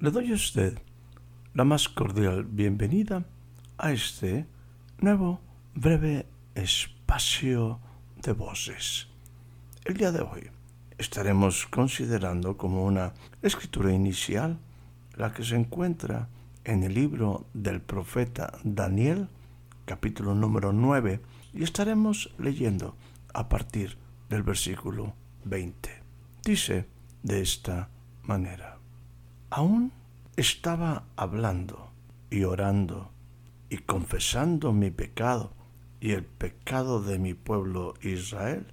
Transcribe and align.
Le 0.00 0.12
doy 0.12 0.30
a 0.30 0.34
usted 0.34 0.78
la 1.54 1.64
más 1.64 1.88
cordial 1.88 2.44
bienvenida 2.44 3.24
a 3.78 3.90
este 3.90 4.46
nuevo 5.00 5.40
breve 5.74 6.24
espacio 6.54 7.80
de 8.22 8.30
voces. 8.30 9.08
El 9.84 9.96
día 9.96 10.12
de 10.12 10.20
hoy 10.20 10.50
estaremos 10.98 11.66
considerando 11.66 12.56
como 12.56 12.84
una 12.84 13.12
escritura 13.42 13.92
inicial 13.92 14.60
la 15.16 15.32
que 15.32 15.42
se 15.42 15.56
encuentra 15.56 16.28
en 16.62 16.84
el 16.84 16.94
libro 16.94 17.46
del 17.52 17.80
profeta 17.80 18.56
Daniel, 18.62 19.28
capítulo 19.84 20.32
número 20.36 20.72
9, 20.72 21.20
y 21.54 21.64
estaremos 21.64 22.32
leyendo 22.38 22.94
a 23.34 23.48
partir 23.48 23.98
del 24.28 24.44
versículo 24.44 25.14
20. 25.44 25.90
Dice 26.44 26.86
de 27.24 27.42
esta 27.42 27.88
manera, 28.22 28.77
aún 29.50 29.92
estaba 30.36 31.04
hablando 31.16 31.90
y 32.30 32.44
orando 32.44 33.10
y 33.70 33.78
confesando 33.78 34.72
mi 34.72 34.90
pecado 34.90 35.52
y 36.00 36.12
el 36.12 36.24
pecado 36.24 37.02
de 37.02 37.18
mi 37.18 37.34
pueblo 37.34 37.94
Israel, 38.02 38.66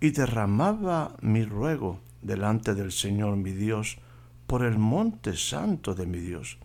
y 0.00 0.10
derramaba 0.10 1.16
mi 1.20 1.44
ruego 1.44 2.00
delante 2.22 2.74
del 2.74 2.92
Señor 2.92 3.36
mi 3.36 3.52
Dios 3.52 3.98
por 4.46 4.64
el 4.64 4.78
monte 4.78 5.36
santo 5.36 5.94
de 5.94 6.06
mi 6.06 6.18
Dios. 6.18 6.58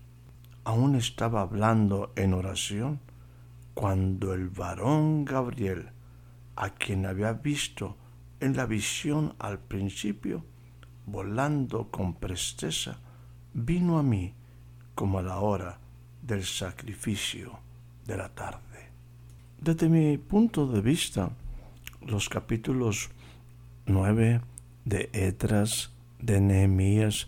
Aún 0.63 0.95
estaba 0.95 1.41
hablando 1.41 2.11
en 2.15 2.33
oración 2.33 2.99
cuando 3.73 4.33
el 4.33 4.49
varón 4.49 5.23
Gabriel, 5.25 5.89
a 6.55 6.71
quien 6.71 7.05
había 7.05 7.33
visto 7.33 7.95
en 8.39 8.55
la 8.57 8.65
visión 8.65 9.35
al 9.39 9.59
principio, 9.59 10.43
volando 11.05 11.89
con 11.89 12.15
presteza, 12.15 12.99
vino 13.53 13.97
a 13.97 14.03
mí 14.03 14.33
como 14.95 15.19
a 15.19 15.23
la 15.23 15.39
hora 15.39 15.79
del 16.21 16.45
sacrificio 16.45 17.59
de 18.05 18.17
la 18.17 18.29
tarde. 18.29 18.61
Desde 19.59 19.89
mi 19.89 20.17
punto 20.17 20.67
de 20.67 20.81
vista, 20.81 21.31
los 22.05 22.29
capítulos 22.29 23.09
9 23.85 24.41
de 24.85 25.09
Etras, 25.13 25.91
de 26.19 26.41
Nehemías, 26.41 27.27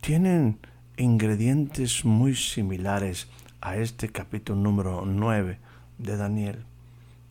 tienen 0.00 0.58
ingredientes 0.96 2.04
muy 2.04 2.34
similares 2.34 3.28
a 3.60 3.76
este 3.76 4.08
capítulo 4.08 4.60
número 4.60 5.04
9 5.04 5.58
de 5.98 6.16
Daniel. 6.16 6.64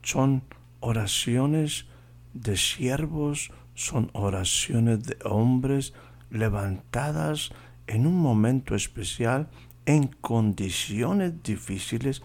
Son 0.03 0.43
oraciones 0.79 1.85
de 2.33 2.57
siervos, 2.57 3.51
son 3.73 4.09
oraciones 4.13 5.03
de 5.03 5.17
hombres 5.23 5.93
levantadas 6.29 7.51
en 7.87 8.07
un 8.07 8.19
momento 8.19 8.75
especial, 8.75 9.49
en 9.85 10.07
condiciones 10.07 11.43
difíciles, 11.43 12.21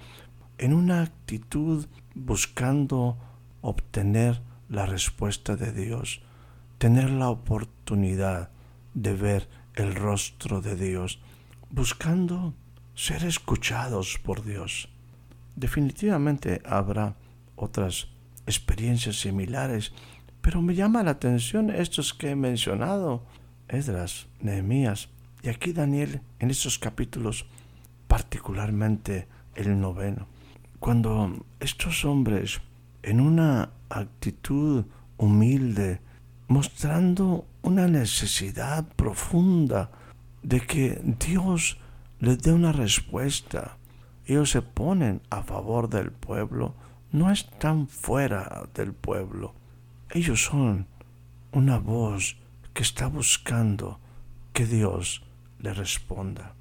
en 0.58 0.74
una 0.74 1.02
actitud 1.02 1.86
buscando 2.14 3.18
obtener 3.60 4.40
la 4.68 4.86
respuesta 4.86 5.56
de 5.56 5.72
Dios, 5.72 6.22
tener 6.78 7.10
la 7.10 7.28
oportunidad 7.28 8.50
de 8.94 9.14
ver 9.14 9.48
el 9.74 9.94
rostro 9.94 10.60
de 10.60 10.76
Dios, 10.76 11.20
buscando 11.70 12.54
ser 12.94 13.24
escuchados 13.24 14.18
por 14.22 14.44
Dios. 14.44 14.88
Definitivamente 15.56 16.62
habrá 16.64 17.16
otras 17.56 18.08
experiencias 18.46 19.20
similares, 19.20 19.92
pero 20.40 20.62
me 20.62 20.74
llama 20.74 21.02
la 21.02 21.12
atención 21.12 21.70
estos 21.70 22.14
que 22.14 22.30
he 22.30 22.36
mencionado, 22.36 23.26
Esdras, 23.68 24.26
Nehemías, 24.40 25.08
y 25.42 25.48
aquí 25.48 25.72
Daniel, 25.72 26.20
en 26.38 26.50
estos 26.50 26.78
capítulos, 26.78 27.46
particularmente 28.08 29.26
el 29.54 29.80
noveno, 29.80 30.26
cuando 30.78 31.44
estos 31.60 32.04
hombres, 32.04 32.60
en 33.02 33.20
una 33.20 33.70
actitud 33.88 34.84
humilde, 35.16 36.00
mostrando 36.48 37.46
una 37.62 37.86
necesidad 37.86 38.86
profunda 38.96 39.90
de 40.42 40.60
que 40.60 41.00
Dios 41.26 41.78
les 42.18 42.38
dé 42.42 42.52
una 42.52 42.72
respuesta, 42.72 43.76
ellos 44.26 44.50
se 44.50 44.62
ponen 44.62 45.22
a 45.30 45.42
favor 45.42 45.88
del 45.88 46.12
pueblo, 46.12 46.74
no 47.12 47.30
están 47.30 47.88
fuera 47.88 48.68
del 48.74 48.92
pueblo. 48.92 49.54
Ellos 50.10 50.44
son 50.44 50.86
una 51.52 51.78
voz 51.78 52.36
que 52.72 52.82
está 52.82 53.08
buscando 53.08 53.98
que 54.52 54.66
Dios 54.66 55.22
le 55.62 55.72
responda. 55.74 56.54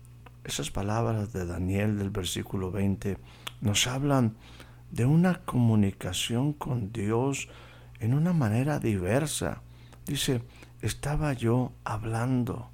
Esas 0.44 0.72
palabras 0.72 1.34
de 1.34 1.46
Daniel 1.46 1.98
del 1.98 2.10
versículo 2.10 2.72
20 2.72 3.18
nos 3.62 3.88
hablan 3.88 4.36
de 4.92 5.06
una 5.06 5.42
comunicación 5.46 6.54
con 6.54 6.92
Dios 6.92 7.50
en 8.00 8.14
una 8.14 8.34
manera 8.34 8.80
diversa. 8.80 9.62
Dice, 10.06 10.42
estaba 10.82 11.34
yo 11.34 11.74
hablando, 11.84 12.70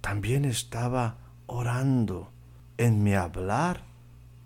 también 0.00 0.44
estaba 0.44 1.16
orando. 1.46 2.32
En 2.76 3.02
mi 3.02 3.14
hablar 3.14 3.82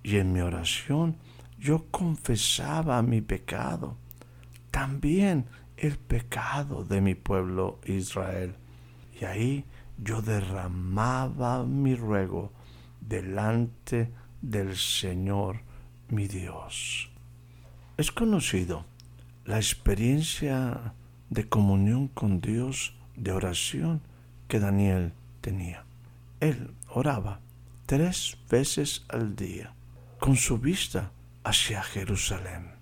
y 0.03 0.16
en 0.16 0.32
mi 0.32 0.41
oración 0.41 1.16
yo 1.59 1.84
confesaba 1.91 3.03
mi 3.03 3.20
pecado, 3.20 3.97
también 4.70 5.44
el 5.76 5.99
pecado 5.99 6.82
de 6.82 7.03
mi 7.03 7.14
pueblo 7.14 7.78
Israel. 7.84 8.56
Y 9.20 9.26
ahí 9.26 9.64
yo 9.98 10.22
derramaba 10.22 11.64
mi 11.64 11.94
ruego 11.94 12.53
delante 13.00 14.10
del 14.41 14.76
Señor 14.76 15.60
mi 16.08 16.28
Dios. 16.28 17.10
Es 17.97 18.10
conocido 18.12 18.84
la 19.44 19.56
experiencia 19.56 20.94
de 21.31 21.48
comunión 21.48 22.08
con 22.08 22.41
Dios, 22.41 22.94
de 23.16 23.32
oración 23.32 24.02
que 24.48 24.60
Daniel 24.60 25.12
tenía. 25.41 25.84
Él 26.41 26.75
oraba 26.88 27.41
tres 27.86 28.36
veces 28.50 29.04
al 29.08 29.36
día, 29.36 29.75
con 30.19 30.36
su 30.36 30.58
vista 30.58 31.10
hacia 31.44 31.82
Jerusalén. 31.82 32.72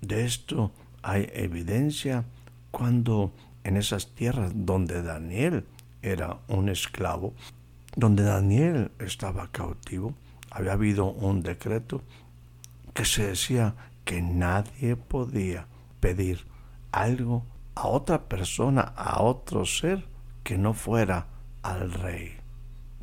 De 0.00 0.24
esto 0.24 0.72
hay 1.02 1.28
evidencia 1.32 2.24
cuando 2.70 3.32
en 3.64 3.76
esas 3.76 4.14
tierras 4.14 4.52
donde 4.54 5.02
Daniel 5.02 5.66
era 6.02 6.38
un 6.48 6.68
esclavo, 6.68 7.34
donde 7.96 8.22
Daniel 8.22 8.90
estaba 8.98 9.48
cautivo, 9.50 10.14
había 10.50 10.72
habido 10.72 11.06
un 11.06 11.42
decreto 11.42 12.02
que 12.94 13.04
se 13.04 13.28
decía 13.28 13.74
que 14.04 14.22
nadie 14.22 14.96
podía 14.96 15.66
pedir 16.00 16.46
algo 16.92 17.44
a 17.74 17.86
otra 17.86 18.28
persona, 18.28 18.92
a 18.96 19.22
otro 19.22 19.66
ser, 19.66 20.06
que 20.42 20.56
no 20.56 20.72
fuera 20.74 21.26
al 21.62 21.92
rey. 21.92 22.36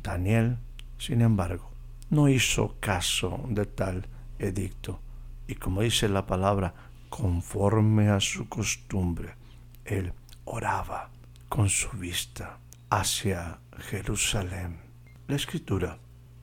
Daniel, 0.02 0.58
sin 0.98 1.20
embargo, 1.20 1.70
no 2.10 2.28
hizo 2.28 2.76
caso 2.80 3.40
de 3.48 3.66
tal 3.66 4.06
edicto 4.38 5.00
y 5.48 5.54
como 5.54 5.82
dice 5.82 6.08
la 6.08 6.26
palabra, 6.26 6.74
conforme 7.08 8.08
a 8.08 8.20
su 8.20 8.48
costumbre, 8.48 9.34
él 9.84 10.12
oraba 10.44 11.10
con 11.48 11.68
su 11.68 11.88
vista 11.90 12.58
hacia 12.90 13.58
Jerusalén. 13.78 14.78
La 15.26 15.36
escritura 15.36 15.98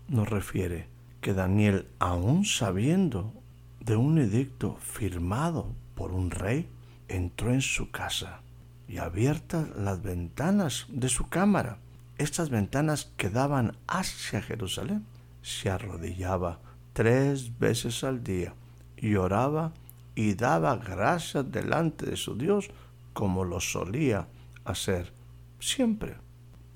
nos 0.07 0.29
refiere 0.29 0.87
que 1.21 1.33
Daniel, 1.33 1.87
aun 1.99 2.45
sabiendo 2.45 3.33
de 3.79 3.95
un 3.95 4.17
edicto 4.17 4.75
firmado 4.75 5.73
por 5.95 6.11
un 6.11 6.31
rey, 6.31 6.67
entró 7.07 7.53
en 7.53 7.61
su 7.61 7.91
casa 7.91 8.41
y 8.87 8.97
abiertas 8.97 9.69
las 9.77 10.01
ventanas 10.03 10.85
de 10.89 11.07
su 11.07 11.29
cámara, 11.29 11.77
estas 12.17 12.49
ventanas 12.49 13.11
que 13.15 13.29
daban 13.29 13.77
hacia 13.87 14.41
Jerusalén, 14.41 15.05
se 15.41 15.69
arrodillaba 15.69 16.59
tres 16.93 17.57
veces 17.57 18.03
al 18.03 18.23
día 18.23 18.53
y 18.97 19.15
oraba 19.15 19.73
y 20.15 20.33
daba 20.35 20.75
gracias 20.75 21.49
delante 21.51 22.05
de 22.05 22.17
su 22.17 22.35
Dios 22.35 22.69
como 23.13 23.45
lo 23.45 23.59
solía 23.59 24.27
hacer 24.65 25.11
siempre. 25.59 26.15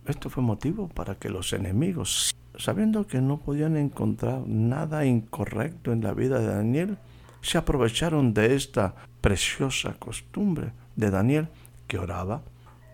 Esto 0.08 0.30
fue 0.30 0.42
motivo 0.42 0.88
para 0.88 1.16
que 1.16 1.30
los 1.30 1.52
enemigos, 1.52 2.34
sabiendo 2.58 3.06
que 3.06 3.20
no 3.20 3.40
podían 3.40 3.76
encontrar 3.76 4.48
nada 4.48 5.06
incorrecto 5.06 5.92
en 5.92 6.02
la 6.02 6.14
vida 6.14 6.40
de 6.40 6.48
Daniel, 6.48 6.98
se 7.42 7.58
aprovecharon 7.58 8.34
de 8.34 8.56
esta 8.56 8.96
preciosa 9.20 9.96
costumbre 10.00 10.72
de 10.96 11.12
Daniel 11.12 11.50
que 11.88 12.00
oraba, 12.00 12.42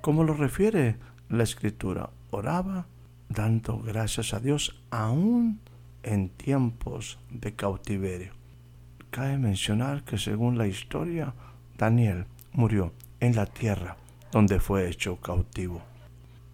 como 0.02 0.24
lo 0.24 0.34
refiere 0.34 0.98
la 1.30 1.44
escritura, 1.44 2.10
oraba 2.32 2.88
dando 3.30 3.80
gracias 3.80 4.34
a 4.34 4.40
Dios 4.40 4.82
aún 4.90 5.60
en 6.02 6.30
tiempos 6.30 7.20
de 7.30 7.54
cautiverio. 7.54 8.34
Cabe 9.12 9.38
mencionar 9.38 10.04
que 10.04 10.18
según 10.18 10.58
la 10.58 10.66
historia, 10.66 11.34
Daniel 11.78 12.26
murió 12.52 12.92
en 13.20 13.36
la 13.36 13.46
tierra 13.46 13.98
donde 14.32 14.60
fue 14.60 14.90
hecho 14.90 15.18
cautivo. 15.18 15.93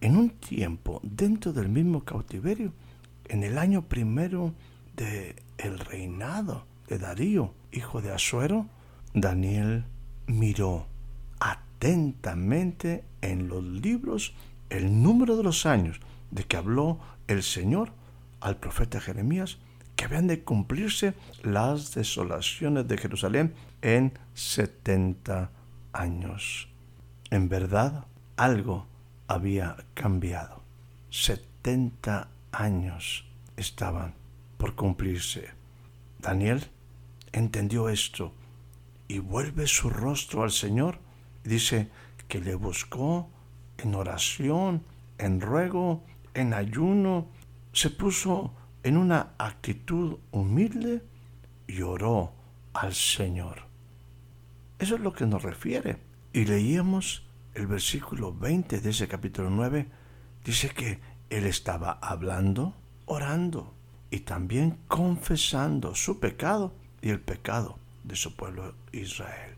En 0.02 0.16
un 0.16 0.30
tiempo 0.30 1.02
dentro 1.04 1.52
del 1.52 1.70
mismo 1.70 2.04
cautiverio, 2.04 2.72
en 3.28 3.44
el 3.44 3.58
año 3.58 3.84
primero 3.84 4.54
de 4.96 5.36
el 5.58 5.80
reinado 5.80 6.66
de 6.88 6.98
Darío, 6.98 7.54
hijo 7.72 8.02
de 8.02 8.12
Asuero, 8.12 8.68
Daniel 9.14 9.86
miró 10.28 10.88
atentamente 11.40 13.04
en 13.22 13.48
los 13.48 13.64
libros 13.64 14.34
el 14.70 15.02
número 15.02 15.36
de 15.36 15.44
los 15.44 15.66
años 15.66 16.00
de 16.32 16.44
que 16.44 16.58
habló 16.58 17.00
el 17.28 17.44
Señor 17.44 17.92
al 18.40 18.58
profeta 18.58 19.02
Jeremías 19.02 19.58
que 19.96 20.06
habían 20.06 20.28
de 20.28 20.44
cumplirse 20.44 21.14
las 21.44 21.94
desolaciones 21.94 22.88
de 22.88 22.98
Jerusalén 22.98 23.54
en 23.82 24.14
70 24.34 25.52
años. 25.92 26.70
En 27.32 27.50
verdad, 27.50 28.06
algo 28.38 28.89
había 29.30 29.78
cambiado. 29.94 30.64
70 31.12 32.28
años 32.52 33.26
estaban 33.56 34.16
por 34.58 34.76
cumplirse. 34.76 35.52
Daniel 36.20 36.66
entendió 37.32 37.88
esto 37.90 38.34
y 39.08 39.20
vuelve 39.20 39.68
su 39.68 39.90
rostro 39.90 40.44
al 40.44 40.52
Señor 40.52 41.00
dice 41.44 41.90
que 42.28 42.42
le 42.42 42.56
buscó 42.56 43.30
en 43.78 43.96
oración, 43.96 44.84
en 45.18 45.42
ruego, 45.42 46.04
en 46.34 46.54
ayuno, 46.54 47.28
se 47.72 47.92
puso 47.92 48.54
en 48.84 48.98
una 48.98 49.34
actitud 49.38 50.18
humilde 50.32 51.04
y 51.68 51.82
oró 51.82 52.34
al 52.74 52.94
Señor. 52.94 53.64
Eso 54.80 54.96
es 54.96 55.02
lo 55.02 55.14
que 55.14 55.26
nos 55.26 55.44
refiere. 55.44 55.98
Y 56.34 56.46
leíamos 56.46 57.29
el 57.60 57.68
versículo 57.68 58.34
20 58.34 58.80
de 58.80 58.90
ese 58.90 59.08
capítulo 59.08 59.50
9. 59.50 59.86
Dice 60.46 60.70
que 60.70 61.00
él 61.30 61.46
estaba 61.46 62.00
hablando, 62.02 62.74
orando 63.06 63.74
y 64.10 64.22
también 64.22 64.78
confesando 64.88 65.94
su 65.94 66.20
pecado 66.20 66.74
y 67.02 67.10
el 67.10 67.20
pecado 67.20 67.78
de 68.04 68.16
su 68.16 68.36
pueblo 68.36 68.76
Israel. 68.94 69.56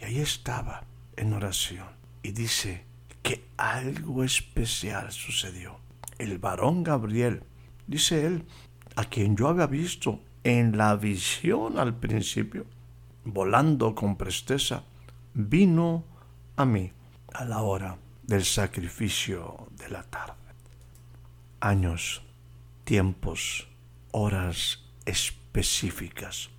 Y 0.00 0.04
ahí 0.04 0.18
estaba 0.18 0.84
en 1.16 1.32
oración. 1.32 1.88
Y 2.22 2.32
dice 2.32 2.84
que 3.22 3.44
algo 3.56 4.22
especial 4.22 5.10
sucedió. 5.10 5.78
El 6.18 6.38
varón 6.38 6.84
Gabriel 6.84 7.42
dice 7.86 8.26
él, 8.26 8.44
a 8.96 9.04
quien 9.04 9.34
yo 9.34 9.48
había 9.48 9.66
visto 9.66 10.20
en 10.44 10.76
la 10.76 10.94
visión 10.96 11.78
al 11.78 11.94
principio, 11.94 12.66
volando 13.24 13.94
con 13.94 14.16
presteza, 14.16 14.84
vino 15.32 16.04
a 16.56 16.66
mí 16.66 16.92
a 17.34 17.44
la 17.44 17.62
hora 17.62 17.96
del 18.22 18.44
sacrificio 18.44 19.68
de 19.76 19.88
la 19.88 20.02
tarde. 20.02 20.34
Años, 21.60 22.22
tiempos, 22.84 23.68
horas 24.12 24.84
específicas. 25.04 26.50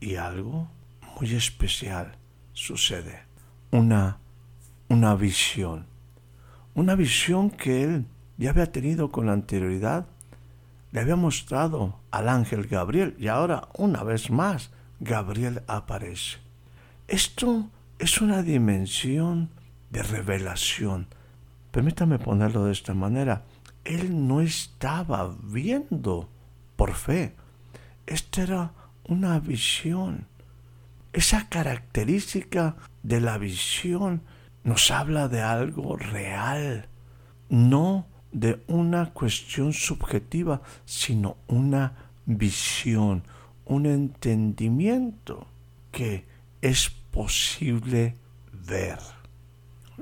Y 0.00 0.16
algo 0.16 0.68
muy 1.18 1.34
especial 1.34 2.16
sucede. 2.52 3.24
Una, 3.70 4.18
una 4.88 5.14
visión. 5.14 5.86
Una 6.74 6.94
visión 6.94 7.50
que 7.50 7.84
él 7.84 8.06
ya 8.38 8.50
había 8.50 8.72
tenido 8.72 9.10
con 9.10 9.28
anterioridad 9.28 10.06
le 10.92 11.00
había 11.00 11.16
mostrado 11.16 12.00
al 12.10 12.28
ángel 12.28 12.66
Gabriel 12.66 13.14
y 13.18 13.28
ahora 13.28 13.68
una 13.74 14.02
vez 14.02 14.30
más 14.30 14.70
Gabriel 14.98 15.62
aparece. 15.66 16.38
Esto 17.06 17.68
es 17.98 18.20
una 18.20 18.42
dimensión 18.42 19.50
de 19.90 20.02
revelación. 20.02 21.08
Permítame 21.70 22.18
ponerlo 22.18 22.64
de 22.64 22.72
esta 22.72 22.94
manera. 22.94 23.44
Él 23.84 24.26
no 24.26 24.40
estaba 24.40 25.34
viendo 25.42 26.28
por 26.76 26.94
fe. 26.94 27.34
Esta 28.06 28.42
era 28.42 28.72
una 29.04 29.38
visión. 29.38 30.26
Esa 31.12 31.48
característica 31.48 32.76
de 33.02 33.20
la 33.20 33.38
visión 33.38 34.22
nos 34.62 34.90
habla 34.90 35.28
de 35.28 35.42
algo 35.42 35.96
real, 35.96 36.88
no 37.48 38.06
de 38.32 38.62
una 38.68 39.12
cuestión 39.12 39.72
subjetiva, 39.72 40.62
sino 40.84 41.36
una 41.48 41.94
visión, 42.26 43.24
un 43.64 43.86
entendimiento 43.86 45.46
que 45.90 46.26
es 46.60 46.90
posible 47.10 48.14
ver. 48.52 48.98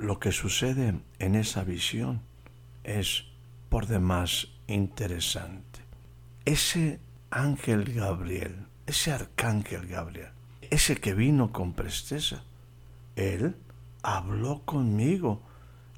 Lo 0.00 0.20
que 0.20 0.30
sucede 0.30 1.00
en 1.18 1.34
esa 1.34 1.64
visión 1.64 2.20
es 2.84 3.24
por 3.68 3.88
demás 3.88 4.46
interesante. 4.68 5.80
Ese 6.44 7.00
ángel 7.30 7.92
Gabriel, 7.92 8.66
ese 8.86 9.10
arcángel 9.10 9.88
Gabriel, 9.88 10.30
ese 10.70 10.96
que 10.96 11.14
vino 11.14 11.50
con 11.50 11.72
presteza, 11.72 12.44
él 13.16 13.56
habló 14.04 14.62
conmigo. 14.64 15.42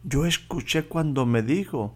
Yo 0.03 0.25
escuché 0.25 0.87
cuando 0.87 1.27
me 1.27 1.43
dijo, 1.43 1.95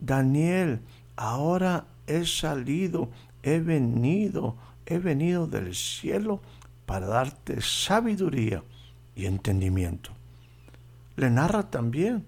Daniel, 0.00 0.80
ahora 1.16 1.84
he 2.06 2.24
salido, 2.24 3.10
he 3.42 3.58
venido, 3.58 4.56
he 4.86 4.96
venido 4.98 5.46
del 5.46 5.74
cielo 5.74 6.40
para 6.86 7.06
darte 7.06 7.60
sabiduría 7.60 8.64
y 9.14 9.26
entendimiento. 9.26 10.12
Le 11.16 11.30
narra 11.30 11.70
también 11.70 12.26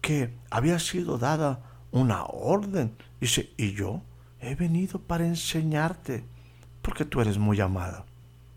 que 0.00 0.34
había 0.50 0.78
sido 0.78 1.18
dada 1.18 1.60
una 1.90 2.24
orden. 2.24 2.96
Dice, 3.20 3.52
y 3.56 3.72
yo 3.72 4.02
he 4.40 4.54
venido 4.54 5.00
para 5.00 5.26
enseñarte, 5.26 6.24
porque 6.82 7.04
tú 7.04 7.20
eres 7.20 7.38
muy 7.38 7.60
amada. 7.60 8.04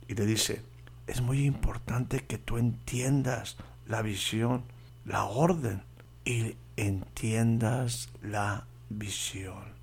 Y 0.08 0.16
le 0.16 0.26
dice, 0.26 0.64
es 1.08 1.22
muy 1.22 1.46
importante 1.46 2.26
que 2.26 2.38
tú 2.38 2.58
entiendas 2.58 3.58
la 3.88 4.02
visión, 4.02 4.64
la 5.06 5.26
orden 5.26 5.84
y 6.26 6.56
entiendas 6.78 8.10
la 8.22 8.66
visión. 8.90 9.74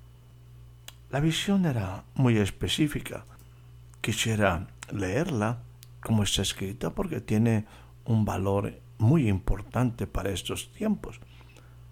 La 1.11 1.19
visión 1.19 1.65
era 1.65 2.05
muy 2.15 2.37
específica. 2.37 3.25
Quisiera 4.01 4.67
leerla 4.91 5.59
como 6.01 6.23
está 6.23 6.41
escrita 6.41 6.91
porque 6.91 7.21
tiene 7.21 7.65
un 8.05 8.25
valor 8.25 8.80
muy 9.01 9.27
importante 9.27 10.07
para 10.07 10.29
estos 10.29 10.71
tiempos. 10.71 11.19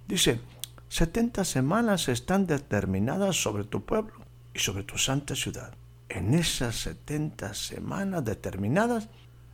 Dice, 0.07 0.39
setenta 0.87 1.43
semanas 1.43 2.07
están 2.07 2.47
determinadas 2.47 3.41
sobre 3.41 3.63
tu 3.63 3.85
pueblo 3.85 4.13
y 4.53 4.59
sobre 4.59 4.83
tu 4.83 4.97
santa 4.97 5.35
ciudad. 5.35 5.73
En 6.07 6.33
esas 6.33 6.75
setenta 6.75 7.53
semanas 7.53 8.23
determinadas, 8.23 9.09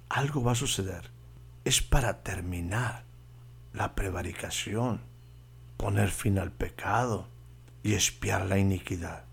algo 0.09 0.43
va 0.43 0.51
a 0.51 0.55
suceder. 0.55 1.11
Es 1.63 1.81
para 1.81 2.21
terminar 2.23 3.03
la 3.73 3.95
prevaricación, 3.95 5.01
poner 5.77 6.11
fin 6.11 6.39
al 6.39 6.51
pecado 6.51 7.27
y 7.83 7.93
espiar 7.93 8.45
la 8.45 8.57
iniquidad. 8.57 9.25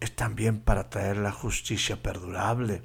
Es 0.00 0.14
también 0.14 0.60
para 0.60 0.90
traer 0.90 1.16
la 1.16 1.32
justicia 1.32 2.02
perdurable, 2.02 2.82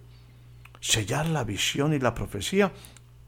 sellar 0.79 1.27
la 1.27 1.43
visión 1.43 1.93
y 1.93 1.99
la 1.99 2.13
profecía 2.13 2.71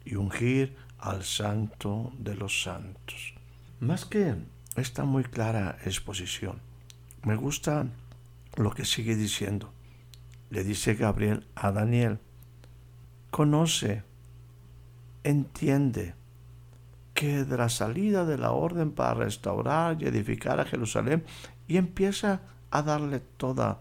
y 0.04 0.16
ungir 0.16 0.76
al 1.02 1.24
santo 1.24 2.14
de 2.18 2.36
los 2.36 2.64
santos. 2.64 3.34
Más 3.80 4.06
que 4.06 4.36
esta 4.76 5.04
muy 5.04 5.24
clara 5.24 5.78
exposición, 5.84 6.62
me 7.24 7.36
gusta 7.36 7.88
lo 8.56 8.72
que 8.72 8.86
sigue 8.86 9.16
diciendo. 9.16 9.74
Le 10.50 10.64
dice 10.64 10.94
Gabriel 10.94 11.48
a 11.56 11.72
Daniel, 11.72 12.20
conoce, 13.32 14.04
entiende, 15.24 16.14
que 17.14 17.44
de 17.44 17.58
la 17.58 17.70
salida 17.70 18.26
de 18.26 18.38
la 18.38 18.52
orden 18.52 18.92
para 18.92 19.14
restaurar 19.14 20.02
y 20.02 20.06
edificar 20.06 20.60
a 20.60 20.66
Jerusalén 20.66 21.24
y 21.68 21.78
empieza 21.78 22.42
a 22.72 22.82
darle 22.82 23.20
toda 23.20 23.80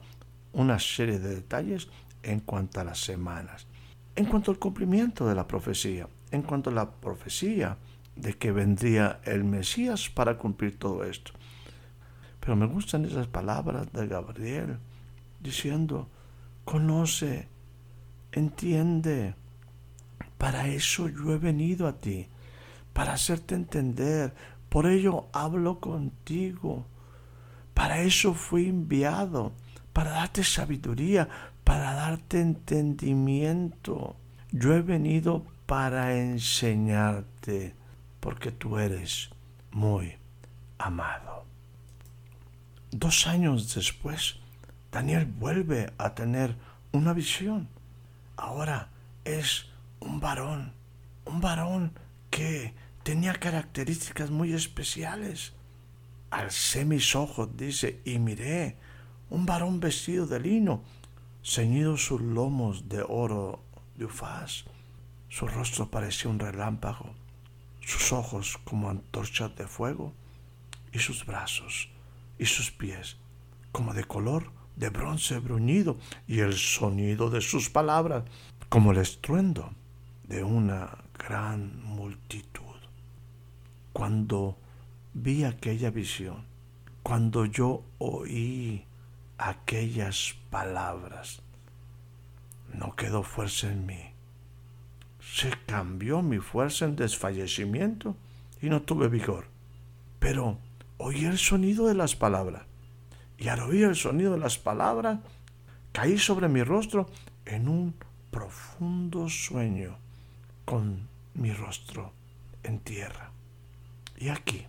una 0.53 0.79
serie 0.79 1.19
de 1.19 1.37
detalles 1.37 1.89
en 2.23 2.41
cuanto 2.41 2.81
a 2.81 2.85
las 2.85 3.01
semanas. 3.01 3.67
en 4.17 4.27
cuanto 4.27 4.51
al 4.51 4.59
cumplimiento 4.59 5.27
de 5.27 5.35
la 5.35 5.47
profecía, 5.47 6.07
en 6.31 6.43
cuanto 6.43 6.71
a 6.71 6.75
la 6.75 6.91
profecía 6.91 7.77
de 8.17 8.35
que 8.35 8.53
vendría 8.53 9.21
el 9.25 9.45
Mesías 9.45 10.09
para 10.09 10.37
cumplir 10.37 10.79
todo 10.79 11.05
esto. 11.05 11.33
Pero 12.41 12.57
me 12.57 12.67
gustan 12.67 13.05
esas 13.05 13.27
palabras 13.27 13.93
de 13.93 14.07
Gabriel 14.07 14.79
diciendo, 15.41 16.09
conoce, 16.65 17.49
entiende, 18.33 19.35
para 20.39 20.69
eso 20.69 21.09
yo 21.09 21.33
he 21.33 21.39
venido 21.39 21.87
a 21.87 22.01
ti, 22.01 22.29
para 22.93 23.13
hacerte 23.13 23.55
entender, 23.55 24.35
por 24.69 24.87
ello 24.87 25.27
hablo 25.33 25.81
contigo, 25.81 26.87
para 27.75 28.03
eso 28.03 28.35
fui 28.35 28.69
enviado, 28.69 29.53
para 29.93 30.11
darte 30.13 30.45
sabiduría, 30.45 31.29
para 31.65 31.95
darte 31.95 32.41
entendimiento. 32.41 34.17
Yo 34.51 34.75
he 34.75 34.83
venido 34.83 35.45
para 35.71 36.17
enseñarte, 36.19 37.77
porque 38.19 38.51
tú 38.51 38.77
eres 38.77 39.31
muy 39.71 40.17
amado. 40.79 41.45
Dos 42.91 43.29
años 43.29 43.73
después, 43.77 44.41
Daniel 44.91 45.27
vuelve 45.27 45.93
a 45.97 46.13
tener 46.17 46.57
una 46.91 47.13
visión. 47.13 47.69
Ahora 48.37 48.89
es 49.25 49.67
un 50.01 50.19
varón, 50.19 50.73
un 51.25 51.41
varón 51.41 51.93
que 52.31 52.75
tenía 53.05 53.35
características 53.35 54.33
muy 54.33 54.53
especiales. 54.53 55.53
Alcé 56.33 56.85
mis 56.85 57.15
ojos, 57.15 57.57
dice, 57.57 58.01
y 58.05 58.19
miré 58.19 58.77
un 59.29 59.47
varón 59.47 59.79
vestido 59.79 60.27
de 60.27 60.41
lino, 60.41 60.83
ceñido 61.45 61.97
sus 61.97 62.21
lomos 62.21 62.89
de 62.89 63.05
oro 63.09 63.63
de 63.95 64.07
ufaz. 64.07 64.65
Su 65.31 65.47
rostro 65.47 65.91
parecía 65.91 66.31
un 66.31 66.39
relámpago, 66.39 67.15
sus 67.81 68.13
ojos 68.13 68.59
como 68.65 68.91
antorchas 68.91 69.57
de 69.57 69.67
fuego, 69.67 70.13
y 70.93 70.99
sus 70.99 71.25
brazos 71.25 71.89
y 72.39 72.47
sus 72.47 72.71
pies 72.71 73.17
como 73.73 73.95
de 73.95 74.05
color 74.05 74.51
de 74.77 74.89
bronce 74.89 75.39
bruñido, 75.39 75.99
y 76.27 76.41
el 76.41 76.55
sonido 76.55 77.31
de 77.31 77.41
sus 77.41 77.71
palabras 77.71 78.25
como 78.69 78.93
el 78.93 78.99
estruendo 78.99 79.71
de 80.25 80.43
una 80.43 80.99
gran 81.19 81.85
multitud. 81.85 82.77
Cuando 83.93 84.57
vi 85.13 85.45
aquella 85.45 85.91
visión, 85.91 86.45
cuando 87.03 87.45
yo 87.45 87.85
oí 87.99 88.85
aquellas 89.39 90.35
palabras, 90.51 91.43
no 92.73 92.97
quedó 92.97 93.23
fuerza 93.23 93.71
en 93.71 93.87
mí. 93.87 94.10
Se 95.41 95.53
cambió 95.65 96.21
mi 96.21 96.37
fuerza 96.37 96.85
en 96.85 96.97
desfallecimiento 96.97 98.15
y 98.61 98.69
no 98.69 98.83
tuve 98.83 99.09
vigor. 99.09 99.47
Pero 100.19 100.59
oí 100.99 101.25
el 101.25 101.39
sonido 101.39 101.87
de 101.87 101.95
las 101.95 102.15
palabras. 102.15 102.65
Y 103.39 103.49
al 103.49 103.61
oír 103.61 103.85
el 103.85 103.97
sonido 103.97 104.33
de 104.33 104.39
las 104.39 104.59
palabras, 104.59 105.21
caí 105.93 106.19
sobre 106.19 106.49
mi 106.49 106.63
rostro 106.63 107.09
en 107.47 107.69
un 107.69 107.95
profundo 108.31 109.31
sueño 109.31 109.97
con 110.67 111.09
mi 111.33 111.55
rostro 111.55 112.13
en 112.63 112.79
tierra. 112.81 113.31
Y 114.19 114.29
aquí 114.29 114.67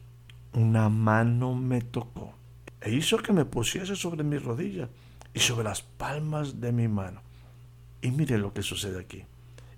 una 0.54 0.88
mano 0.88 1.54
me 1.54 1.82
tocó 1.82 2.34
e 2.80 2.94
hizo 2.94 3.18
que 3.18 3.34
me 3.34 3.44
pusiese 3.44 3.98
sobre 3.98 4.24
mis 4.24 4.42
rodillas 4.42 4.88
y 5.34 5.42
sobre 5.42 5.66
las 5.66 5.82
palmas 5.82 6.62
de 6.62 6.72
mi 6.72 6.88
mano. 6.88 7.22
Y 8.02 8.12
mire 8.12 8.38
lo 8.38 8.54
que 8.54 8.64
sucede 8.64 9.02
aquí. 9.02 9.26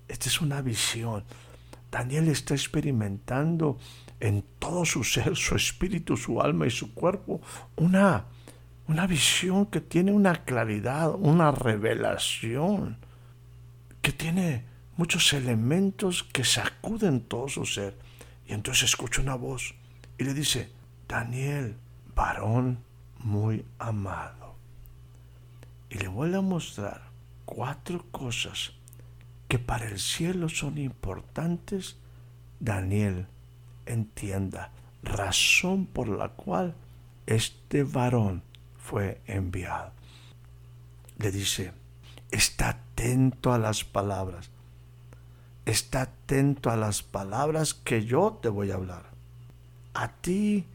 Esta 0.08 0.30
es 0.30 0.42
una 0.42 0.62
visión. 0.62 1.24
Daniel 1.92 2.28
está 2.28 2.54
experimentando 2.56 3.78
en 4.20 4.44
todo 4.58 4.86
su 4.86 5.04
ser, 5.04 5.36
su 5.36 5.56
espíritu, 5.56 6.18
su 6.18 6.42
alma 6.42 6.66
y 6.66 6.72
su 6.72 6.94
cuerpo 6.94 7.42
una, 7.76 8.26
una 8.88 9.06
visión 9.06 9.68
que 9.68 9.82
tiene 9.82 10.12
una 10.12 10.44
claridad, 10.44 11.14
una 11.14 11.52
revelación, 11.52 12.98
que 14.02 14.12
tiene 14.12 14.66
muchos 14.98 15.34
elementos 15.34 16.24
que 16.24 16.44
sacuden 16.44 17.22
todo 17.22 17.48
su 17.48 17.66
ser. 17.66 17.98
Y 18.48 18.54
entonces 18.54 18.86
escucha 18.86 19.22
una 19.22 19.36
voz 19.36 19.76
y 20.18 20.24
le 20.24 20.34
dice, 20.34 20.72
Daniel, 21.08 21.78
varón 22.16 22.80
muy 23.20 23.66
amado. 23.80 24.56
Y 25.90 26.00
le 26.00 26.08
vuelve 26.08 26.38
a 26.38 26.42
mostrar 26.42 27.10
cuatro 27.46 28.06
cosas 28.12 28.74
que 29.54 29.60
para 29.60 29.86
el 29.86 30.00
cielo 30.00 30.50
son 30.50 30.80
importantes. 30.80 31.96
Daniel 32.60 33.28
entienda 33.86 34.72
razón 35.04 35.86
por 35.86 36.10
la 36.10 36.30
cual 36.30 36.74
este 37.28 37.84
varón 37.84 38.42
fue 38.80 39.22
enviado. 39.28 39.92
Le 41.20 41.30
dice, 41.30 41.72
está 42.32 42.70
atento 42.70 43.54
a 43.54 43.60
las 43.60 43.84
palabras 43.84 44.50
está 45.66 46.02
atento 46.02 46.72
a 46.72 46.76
las 46.76 47.04
palabras 47.04 47.76
que 47.76 48.04
yo 48.04 48.40
te 48.42 48.50
voy 48.50 48.72
a 48.72 48.74
hablar. 48.74 49.04
A 49.94 50.08
ti 50.08 50.66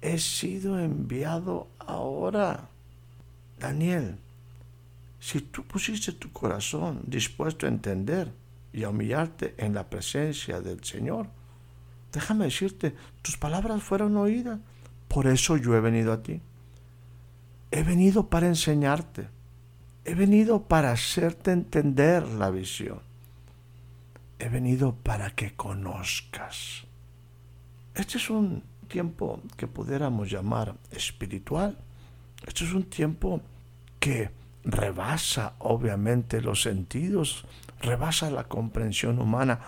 he 0.00 0.18
sido 0.18 0.78
enviado 0.78 1.66
ahora. 1.80 2.68
Daniel, 3.58 4.20
si 5.18 5.40
tú 5.40 5.64
pusiste 5.64 6.12
tu 6.12 6.32
corazón 6.32 7.02
dispuesto 7.06 7.66
a 7.66 7.70
entender 7.70 8.32
y 8.72 8.84
a 8.84 8.90
humillarte 8.90 9.54
en 9.58 9.74
la 9.74 9.88
presencia 9.88 10.60
del 10.60 10.84
Señor, 10.84 11.28
déjame 12.12 12.46
decirte, 12.46 12.94
tus 13.22 13.36
palabras 13.36 13.82
fueron 13.82 14.16
oídas. 14.16 14.60
Por 15.08 15.26
eso 15.26 15.56
yo 15.56 15.74
he 15.74 15.80
venido 15.80 16.12
a 16.12 16.22
ti. 16.22 16.40
He 17.70 17.82
venido 17.82 18.28
para 18.28 18.46
enseñarte. 18.46 19.28
He 20.04 20.14
venido 20.14 20.62
para 20.68 20.92
hacerte 20.92 21.52
entender 21.52 22.26
la 22.26 22.50
visión 22.50 23.08
he 24.38 24.48
venido 24.48 24.94
para 24.94 25.30
que 25.30 25.54
conozcas. 25.54 26.84
Este 27.94 28.18
es 28.18 28.30
un 28.30 28.62
tiempo 28.86 29.42
que 29.56 29.66
pudiéramos 29.66 30.30
llamar 30.30 30.76
espiritual. 30.90 31.76
Este 32.46 32.64
es 32.64 32.72
un 32.72 32.84
tiempo 32.84 33.40
que 33.98 34.30
rebasa 34.64 35.54
obviamente 35.58 36.40
los 36.40 36.62
sentidos, 36.62 37.44
rebasa 37.80 38.30
la 38.30 38.44
comprensión 38.44 39.18
humana. 39.18 39.60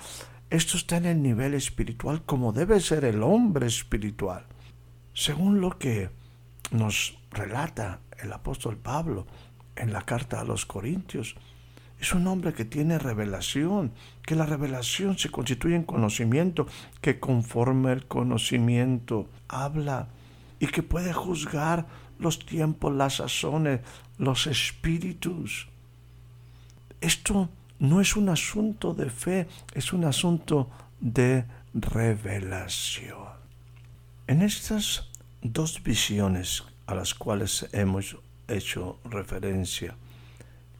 Esto 0.50 0.76
está 0.76 0.96
en 0.96 1.06
el 1.06 1.22
nivel 1.22 1.54
espiritual 1.54 2.22
como 2.24 2.52
debe 2.52 2.80
ser 2.80 3.04
el 3.04 3.22
hombre 3.22 3.66
espiritual. 3.66 4.46
Según 5.14 5.60
lo 5.60 5.78
que 5.78 6.10
nos 6.70 7.18
relata 7.30 8.00
el 8.18 8.32
apóstol 8.32 8.76
Pablo 8.76 9.26
en 9.76 9.92
la 9.92 10.02
carta 10.02 10.40
a 10.40 10.44
los 10.44 10.66
Corintios, 10.66 11.36
es 12.00 12.14
un 12.14 12.26
hombre 12.26 12.54
que 12.54 12.64
tiene 12.64 12.98
revelación, 12.98 13.92
que 14.22 14.34
la 14.34 14.46
revelación 14.46 15.18
se 15.18 15.30
constituye 15.30 15.76
en 15.76 15.82
conocimiento, 15.82 16.66
que 17.02 17.20
conforme 17.20 17.92
el 17.92 18.06
conocimiento 18.06 19.28
habla 19.48 20.08
y 20.58 20.68
que 20.68 20.82
puede 20.82 21.12
juzgar 21.12 21.86
los 22.20 22.44
tiempos, 22.44 22.94
las 22.94 23.16
sazones, 23.16 23.80
los 24.18 24.46
espíritus. 24.46 25.68
Esto 27.00 27.48
no 27.78 28.00
es 28.00 28.16
un 28.16 28.28
asunto 28.28 28.94
de 28.94 29.10
fe, 29.10 29.48
es 29.74 29.92
un 29.92 30.04
asunto 30.04 30.70
de 31.00 31.44
revelación. 31.72 33.28
En 34.26 34.42
estas 34.42 35.08
dos 35.42 35.82
visiones 35.82 36.64
a 36.86 36.94
las 36.94 37.14
cuales 37.14 37.68
hemos 37.72 38.16
hecho 38.48 38.98
referencia, 39.04 39.96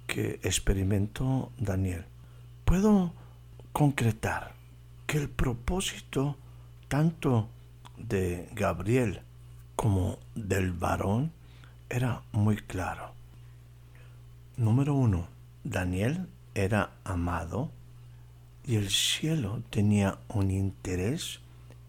que 0.07 0.41
experimentó 0.43 1.53
Daniel, 1.57 2.05
puedo 2.65 3.15
concretar 3.73 4.55
que 5.07 5.19
el 5.19 5.29
propósito 5.29 6.37
tanto 6.89 7.49
de 7.97 8.49
Gabriel 8.53 9.23
como 9.81 10.19
del 10.35 10.73
varón 10.73 11.33
era 11.89 12.21
muy 12.33 12.57
claro. 12.57 13.15
Número 14.59 14.93
uno, 14.93 15.29
Daniel 15.65 16.29
era 16.55 16.91
amado 17.03 17.71
y 18.67 18.77
el 18.77 18.91
cielo 18.91 19.63
tenía 19.71 20.19
un 20.29 20.51
interés 20.51 21.41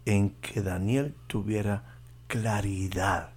en 0.05 0.29
que 0.29 0.61
Daniel 0.61 1.15
tuviera 1.27 1.97
claridad 2.27 3.31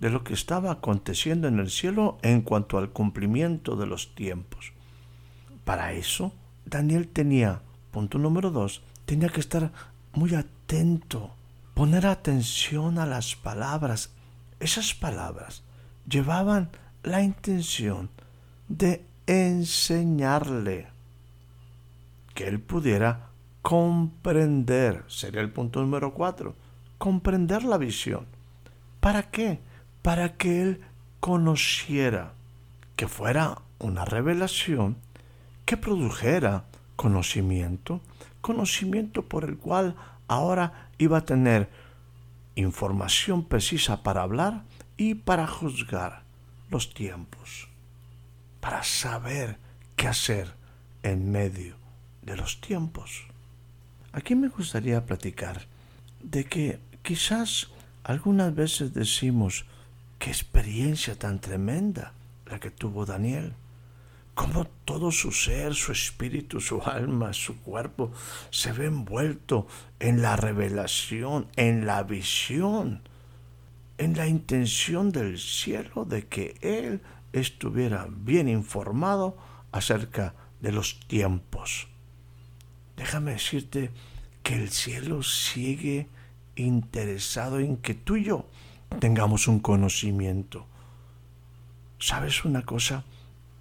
de 0.00 0.10
lo 0.10 0.24
que 0.24 0.34
estaba 0.34 0.72
aconteciendo 0.72 1.46
en 1.46 1.60
el 1.60 1.70
cielo 1.70 2.18
en 2.22 2.42
cuanto 2.42 2.78
al 2.78 2.90
cumplimiento 2.90 3.76
de 3.76 3.86
los 3.86 4.16
tiempos. 4.16 4.72
Para 5.64 5.92
eso, 5.92 6.32
Daniel 6.64 7.06
tenía, 7.06 7.62
punto 7.92 8.18
número 8.18 8.50
dos, 8.50 8.82
tenía 9.06 9.28
que 9.28 9.38
estar 9.38 9.70
muy 10.12 10.34
atento, 10.34 11.36
poner 11.74 12.06
atención 12.06 12.98
a 12.98 13.06
las 13.06 13.36
palabras. 13.36 14.10
Esas 14.60 14.94
palabras 14.94 15.62
llevaban 16.08 16.70
la 17.02 17.22
intención 17.22 18.10
de 18.68 19.04
enseñarle. 19.26 20.88
que 22.34 22.48
él 22.48 22.60
pudiera 22.60 23.28
comprender, 23.60 25.04
sería 25.06 25.42
el 25.42 25.50
punto 25.50 25.82
número 25.82 26.14
cuatro, 26.14 26.56
comprender 26.96 27.62
la 27.64 27.76
visión. 27.76 28.26
¿Para 29.00 29.30
qué? 29.30 29.60
Para 30.00 30.36
que 30.36 30.62
él 30.62 30.80
conociera, 31.20 32.32
que 32.96 33.06
fuera 33.08 33.60
una 33.78 34.04
revelación 34.06 34.96
que 35.66 35.76
produjera 35.76 36.64
conocimiento, 36.96 38.00
conocimiento 38.40 39.22
por 39.22 39.44
el 39.44 39.58
cual 39.58 39.94
ahora 40.28 40.88
iba 40.98 41.18
a 41.18 41.24
tener 41.24 41.70
información 42.54 43.44
precisa 43.44 44.02
para 44.02 44.22
hablar 44.22 44.64
y 44.96 45.14
para 45.14 45.46
juzgar 45.46 46.22
los 46.70 46.92
tiempos, 46.94 47.68
para 48.60 48.82
saber 48.82 49.58
qué 49.96 50.08
hacer 50.08 50.54
en 51.02 51.30
medio 51.30 51.76
de 52.22 52.36
los 52.36 52.60
tiempos. 52.60 53.26
Aquí 54.12 54.34
me 54.34 54.48
gustaría 54.48 55.04
platicar 55.04 55.66
de 56.22 56.44
que 56.44 56.78
quizás 57.02 57.68
algunas 58.04 58.54
veces 58.54 58.94
decimos, 58.94 59.64
qué 60.18 60.30
experiencia 60.30 61.18
tan 61.18 61.40
tremenda 61.40 62.12
la 62.46 62.60
que 62.60 62.70
tuvo 62.70 63.06
Daniel 63.06 63.54
cómo 64.34 64.64
todo 64.84 65.12
su 65.12 65.30
ser, 65.32 65.74
su 65.74 65.92
espíritu, 65.92 66.60
su 66.60 66.82
alma, 66.82 67.32
su 67.32 67.60
cuerpo 67.60 68.12
se 68.50 68.72
ve 68.72 68.86
envuelto 68.86 69.66
en 70.00 70.22
la 70.22 70.36
revelación, 70.36 71.48
en 71.56 71.86
la 71.86 72.02
visión, 72.02 73.02
en 73.98 74.16
la 74.16 74.26
intención 74.26 75.12
del 75.12 75.38
cielo 75.38 76.04
de 76.04 76.26
que 76.26 76.56
él 76.60 77.02
estuviera 77.32 78.08
bien 78.10 78.48
informado 78.48 79.36
acerca 79.70 80.34
de 80.60 80.72
los 80.72 81.00
tiempos. 81.00 81.88
Déjame 82.96 83.32
decirte 83.32 83.90
que 84.42 84.54
el 84.54 84.70
cielo 84.70 85.22
sigue 85.22 86.08
interesado 86.56 87.58
en 87.58 87.76
que 87.76 87.94
tú 87.94 88.16
y 88.16 88.24
yo 88.24 88.48
tengamos 89.00 89.48
un 89.48 89.60
conocimiento. 89.60 90.66
¿Sabes 91.98 92.44
una 92.44 92.62
cosa? 92.62 93.04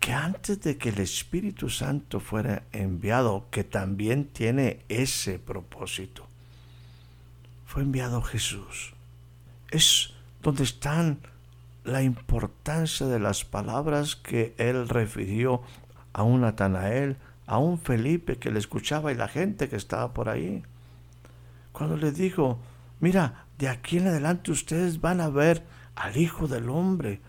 Que 0.02 0.14
antes 0.14 0.60
de 0.62 0.78
que 0.78 0.90
el 0.90 0.98
Espíritu 0.98 1.70
Santo 1.70 2.20
fuera 2.20 2.64
enviado, 2.72 3.46
que 3.52 3.64
también 3.64 4.26
tiene 4.26 4.80
ese 4.90 5.38
propósito, 5.38 6.26
fue 7.68 7.84
enviado 7.84 8.24
Jesús. 8.24 8.94
Es 9.70 10.10
donde 10.42 10.64
están 10.64 11.20
la 11.84 12.02
importancia 12.02 13.06
de 13.06 13.20
las 13.20 13.46
palabras 13.46 14.16
que 14.16 14.56
él 14.58 14.90
refirió 14.90 15.62
a 16.14 16.24
un 16.24 16.42
Natanael, 16.42 17.18
a 17.46 17.60
un 17.60 17.78
Felipe 17.78 18.38
que 18.38 18.52
le 18.52 18.58
escuchaba 18.58 19.12
y 19.12 19.16
la 19.16 19.28
gente 19.28 19.70
que 19.70 19.76
estaba 19.76 20.16
por 20.16 20.30
ahí. 20.30 20.64
Cuando 21.74 21.96
le 21.96 22.12
dijo, 22.12 22.60
mira, 23.00 23.46
de 23.60 23.70
aquí 23.70 24.00
en 24.00 24.08
adelante 24.08 24.50
ustedes 24.50 25.00
van 25.00 25.22
a 25.22 25.30
ver 25.30 25.64
al 25.94 26.18
Hijo 26.18 26.48
del 26.48 26.70
Hombre 26.70 27.22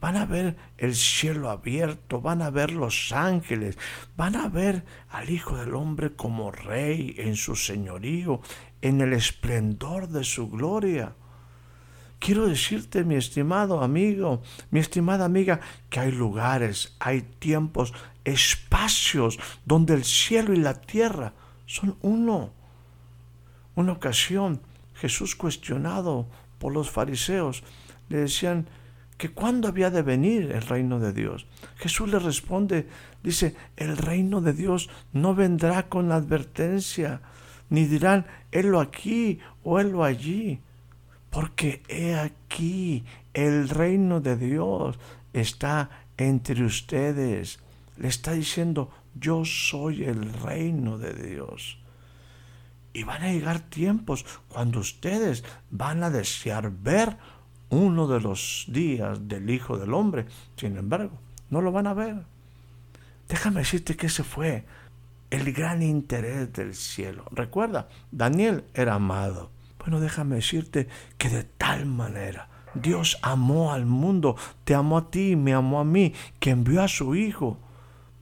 Van 0.00 0.16
a 0.16 0.26
ver 0.26 0.56
el 0.76 0.94
cielo 0.94 1.50
abierto, 1.50 2.20
van 2.20 2.40
a 2.42 2.50
ver 2.50 2.70
los 2.70 3.12
ángeles, 3.12 3.76
van 4.16 4.36
a 4.36 4.48
ver 4.48 4.84
al 5.10 5.28
Hijo 5.28 5.56
del 5.56 5.74
Hombre 5.74 6.14
como 6.14 6.52
Rey 6.52 7.16
en 7.18 7.34
su 7.34 7.56
señorío, 7.56 8.40
en 8.80 9.00
el 9.00 9.12
esplendor 9.12 10.08
de 10.08 10.22
su 10.22 10.48
gloria. 10.48 11.14
Quiero 12.20 12.46
decirte, 12.46 13.04
mi 13.04 13.16
estimado 13.16 13.82
amigo, 13.82 14.42
mi 14.70 14.80
estimada 14.80 15.24
amiga, 15.24 15.60
que 15.88 16.00
hay 16.00 16.12
lugares, 16.12 16.96
hay 17.00 17.22
tiempos, 17.22 17.92
espacios 18.24 19.38
donde 19.64 19.94
el 19.94 20.04
cielo 20.04 20.52
y 20.52 20.58
la 20.58 20.74
tierra 20.74 21.32
son 21.66 21.96
uno. 22.02 22.52
Una 23.74 23.92
ocasión, 23.92 24.60
Jesús 24.94 25.36
cuestionado 25.36 26.28
por 26.58 26.72
los 26.72 26.90
fariseos, 26.90 27.62
le 28.08 28.18
decían, 28.18 28.68
que 29.18 29.30
cuándo 29.30 29.68
había 29.68 29.90
de 29.90 30.02
venir 30.02 30.52
el 30.52 30.62
reino 30.62 31.00
de 31.00 31.12
Dios. 31.12 31.46
Jesús 31.76 32.08
le 32.08 32.20
responde, 32.20 32.86
dice, 33.22 33.54
el 33.76 33.96
reino 33.96 34.40
de 34.40 34.52
Dios 34.52 34.88
no 35.12 35.34
vendrá 35.34 35.88
con 35.88 36.12
advertencia, 36.12 37.20
ni 37.68 37.84
dirán, 37.84 38.26
helo 38.52 38.80
aquí 38.80 39.40
o 39.64 39.80
helo 39.80 40.04
allí, 40.04 40.60
porque 41.30 41.82
he 41.88 42.14
aquí, 42.14 43.04
el 43.34 43.68
reino 43.68 44.20
de 44.20 44.36
Dios 44.36 44.98
está 45.32 45.90
entre 46.16 46.64
ustedes. 46.64 47.58
Le 47.96 48.08
está 48.08 48.32
diciendo, 48.32 48.90
yo 49.14 49.44
soy 49.44 50.04
el 50.04 50.32
reino 50.32 50.96
de 50.96 51.12
Dios. 51.12 51.78
Y 52.92 53.02
van 53.02 53.22
a 53.22 53.32
llegar 53.32 53.60
tiempos 53.60 54.24
cuando 54.48 54.78
ustedes 54.78 55.44
van 55.70 56.02
a 56.04 56.10
desear 56.10 56.70
ver 56.70 57.16
uno 57.70 58.06
de 58.06 58.20
los 58.20 58.66
días 58.68 59.28
del 59.28 59.50
Hijo 59.50 59.76
del 59.78 59.94
Hombre. 59.94 60.26
Sin 60.56 60.76
embargo, 60.76 61.18
no 61.50 61.60
lo 61.60 61.72
van 61.72 61.86
a 61.86 61.94
ver. 61.94 62.24
Déjame 63.28 63.60
decirte 63.60 63.96
que 63.96 64.06
ese 64.06 64.24
fue 64.24 64.64
el 65.30 65.52
gran 65.52 65.82
interés 65.82 66.52
del 66.52 66.74
cielo. 66.74 67.24
Recuerda, 67.30 67.88
Daniel 68.10 68.64
era 68.74 68.94
amado. 68.94 69.50
Bueno, 69.78 70.00
déjame 70.00 70.36
decirte 70.36 70.88
que 71.18 71.28
de 71.28 71.44
tal 71.44 71.86
manera 71.86 72.48
Dios 72.74 73.18
amó 73.22 73.72
al 73.72 73.86
mundo, 73.86 74.36
te 74.64 74.74
amó 74.74 74.98
a 74.98 75.10
ti, 75.10 75.36
me 75.36 75.54
amó 75.54 75.80
a 75.80 75.84
mí, 75.84 76.14
que 76.40 76.50
envió 76.50 76.82
a 76.82 76.88
su 76.88 77.14
Hijo 77.14 77.58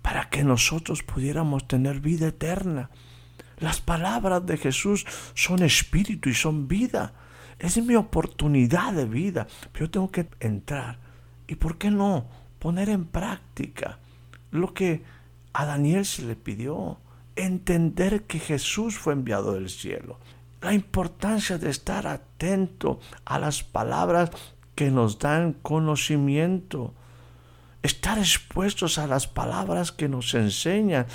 para 0.03 0.29
que 0.29 0.45
nosotros 0.45 1.03
pudiéramos 1.03 1.67
tener 1.67 2.01
vida 2.01 2.29
eterna. 2.29 2.91
Las 3.59 3.81
palabras 3.81 4.45
de 4.47 4.57
Jesús 4.57 5.07
son 5.35 5.63
espíritu 5.63 6.29
y 6.29 6.35
son 6.35 6.69
vida. 6.69 7.15
Es 7.59 7.83
mi 7.83 7.95
oportunidad 7.95 8.93
de 8.93 9.07
vida. 9.07 9.47
Yo 9.75 9.91
tengo 9.91 10.11
que 10.11 10.29
entrar. 10.41 10.99
¿Y 11.47 11.57
por 11.57 11.79
qué 11.79 11.91
no? 11.91 12.27
Poner 12.59 12.89
en 12.89 13.05
práctica 13.07 13.99
lo 14.51 14.75
que 14.75 15.03
a 15.53 15.65
Daniel 15.65 16.05
se 16.05 16.23
le 16.23 16.37
pidió. 16.37 16.99
Entender 17.35 18.25
que 18.25 18.39
Jesús 18.39 18.97
fue 18.97 19.13
enviado 19.13 19.55
del 19.55 19.69
cielo. 19.69 20.19
La 20.61 20.73
importancia 20.73 21.59
de 21.59 21.71
estar 21.71 22.07
atento 22.07 22.99
a 23.25 23.39
las 23.39 23.63
palabras 23.63 24.31
que 24.75 24.91
nos 24.91 25.19
dan 25.19 25.53
conocimiento 25.53 26.95
estar 27.87 28.19
expuestos 28.19 28.99
a 28.99 29.07
las 29.07 29.27
palabras 29.27 29.93
que 29.93 30.09
nos 30.09 30.35
enseñan. 30.35 31.07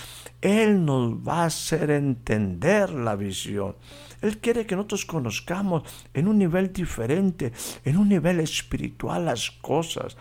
Él 0.41 0.83
nos 0.85 1.13
va 1.15 1.43
a 1.43 1.45
hacer 1.45 1.91
entender 1.91 2.89
la 2.89 3.15
visión. 3.15 3.75
Él 4.21 4.39
quiere 4.39 4.65
que 4.65 4.75
nosotros 4.75 5.05
conozcamos 5.05 5.83
en 6.13 6.27
un 6.27 6.37
nivel 6.37 6.71
diferente, 6.71 7.51
en 7.83 7.97
un 7.97 8.09
nivel 8.09 8.39
espiritual 8.39 9.25
las 9.25 9.51
cosas. 9.51 10.15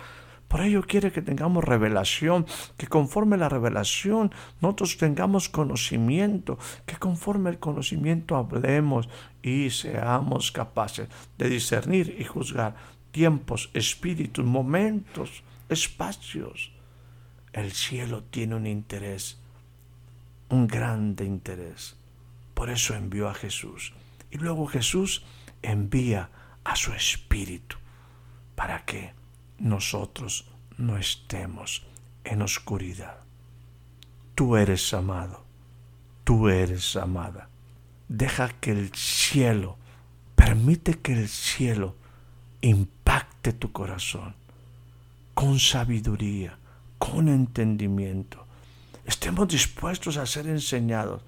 Por 0.49 0.63
ello 0.63 0.83
quiere 0.83 1.13
que 1.13 1.23
tengamos 1.23 1.63
revelación, 1.63 2.45
que 2.77 2.89
conforme 2.89 3.37
la 3.37 3.49
revelación 3.49 4.33
nosotros 4.61 4.97
tengamos 4.97 5.49
conocimiento, 5.49 6.59
que 6.85 6.97
conforme 6.97 7.51
el 7.51 7.61
conocimiento 7.61 8.37
hablemos 8.37 9.09
y 9.43 9.71
seamos 9.71 10.51
capaces 10.51 11.09
de 11.39 11.49
discernir 11.49 12.17
y 12.19 12.25
juzgar 12.25 12.75
tiempos, 13.13 13.71
espíritus, 13.75 14.45
momentos 14.45 15.45
espacios. 15.71 16.73
El 17.53 17.73
cielo 17.73 18.25
tiene 18.25 18.57
un 18.57 18.67
interés, 18.67 19.41
un 20.49 20.67
grande 20.67 21.25
interés. 21.25 21.97
Por 22.55 22.71
eso 22.71 22.95
envió 22.95 23.29
a 23.29 23.35
Jesús. 23.35 23.95
Y 24.31 24.39
luego 24.39 24.67
Jesús 24.67 25.25
envía 25.63 26.31
a 26.65 26.77
su 26.77 26.93
Espíritu 26.93 27.77
para 28.55 28.85
que 28.85 29.15
nosotros 29.59 30.51
no 30.77 30.99
estemos 30.99 31.87
en 32.25 32.43
oscuridad. 32.43 33.21
Tú 34.35 34.57
eres 34.57 34.93
amado, 34.95 35.45
tú 36.25 36.49
eres 36.49 36.97
amada. 36.97 37.49
Deja 38.09 38.49
que 38.49 38.73
el 38.73 38.93
cielo, 38.95 39.79
permite 40.35 40.99
que 40.99 41.13
el 41.13 41.29
cielo 41.29 41.97
impacte 42.61 43.53
tu 43.53 43.73
corazón 43.73 44.40
con 45.41 45.59
sabiduría, 45.59 46.59
con 46.99 47.27
entendimiento. 47.27 48.47
Estemos 49.07 49.49
dispuestos 49.49 50.19
a 50.19 50.27
ser 50.27 50.47
enseñados. 50.47 51.23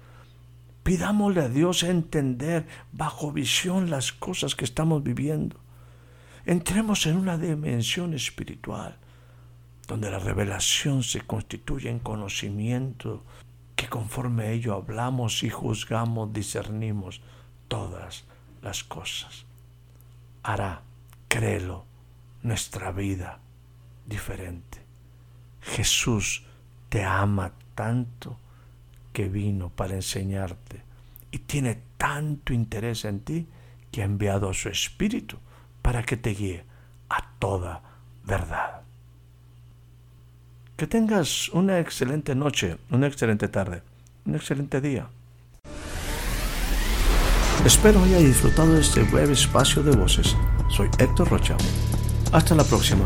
Pidámosle 0.83 1.41
a 1.41 1.49
Dios 1.49 1.81
entender 1.81 2.67
bajo 2.91 3.31
visión 3.31 3.89
las 3.89 4.13
cosas 4.13 4.53
que 4.53 4.65
estamos 4.65 5.01
viviendo. 5.01 5.59
Entremos 6.45 7.07
en 7.07 7.17
una 7.17 7.39
dimensión 7.39 8.13
espiritual 8.13 8.99
donde 9.87 10.11
la 10.11 10.19
revelación 10.19 11.01
se 11.01 11.21
constituye 11.21 11.89
en 11.89 11.97
conocimiento 11.97 13.23
que 13.75 13.89
conforme 13.89 14.43
a 14.43 14.51
ello 14.51 14.75
hablamos 14.75 15.41
y 15.41 15.49
juzgamos, 15.49 16.31
discernimos 16.31 17.19
todas 17.67 18.25
las 18.61 18.83
cosas. 18.83 19.47
Hará, 20.43 20.83
créelo, 21.27 21.87
nuestra 22.43 22.91
vida 22.91 23.39
diferente. 24.05 24.79
Jesús 25.61 26.43
te 26.89 27.03
ama 27.03 27.53
tanto 27.75 28.37
que 29.11 29.29
vino 29.29 29.69
para 29.69 29.95
enseñarte 29.95 30.81
y 31.31 31.39
tiene 31.39 31.79
tanto 31.97 32.53
interés 32.53 33.05
en 33.05 33.21
ti 33.21 33.47
que 33.91 34.01
ha 34.01 34.05
enviado 34.05 34.49
a 34.49 34.53
su 34.53 34.69
Espíritu 34.69 35.37
para 35.81 36.03
que 36.03 36.17
te 36.17 36.31
guíe 36.31 36.63
a 37.09 37.23
toda 37.39 37.81
verdad. 38.23 38.81
Que 40.75 40.87
tengas 40.87 41.49
una 41.49 41.79
excelente 41.79 42.33
noche, 42.35 42.77
una 42.89 43.07
excelente 43.07 43.47
tarde, 43.47 43.83
un 44.25 44.35
excelente 44.35 44.81
día. 44.81 45.07
Espero 47.65 48.03
haya 48.03 48.17
disfrutado 48.17 48.73
de 48.73 48.81
este 48.81 49.03
breve 49.03 49.33
espacio 49.33 49.83
de 49.83 49.95
voces. 49.95 50.35
Soy 50.69 50.89
Héctor 50.97 51.29
Rocha. 51.29 51.55
Hasta 52.31 52.55
la 52.55 52.63
próxima. 52.63 53.05